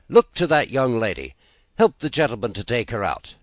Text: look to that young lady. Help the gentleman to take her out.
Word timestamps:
look 0.09 0.33
to 0.33 0.47
that 0.47 0.71
young 0.71 0.99
lady. 0.99 1.35
Help 1.77 1.99
the 1.99 2.09
gentleman 2.09 2.53
to 2.53 2.63
take 2.63 2.89
her 2.89 3.03
out. 3.03 3.35